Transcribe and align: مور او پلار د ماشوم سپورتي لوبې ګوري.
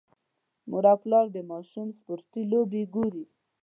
مور 0.69 0.85
او 0.91 0.97
پلار 1.03 1.25
د 1.35 1.37
ماشوم 1.51 1.87
سپورتي 1.97 2.41
لوبې 2.51 2.83
ګوري. 2.95 3.25